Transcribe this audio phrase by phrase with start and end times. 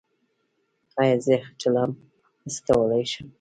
[1.01, 1.91] ایا زه چلم
[2.53, 3.27] څکولی شم؟